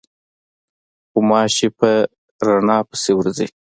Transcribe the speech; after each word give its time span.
غوماشې 1.11 1.67
په 1.77 1.89
رڼا 2.45 2.77
پسې 2.89 3.11
ورځي. 3.15 3.47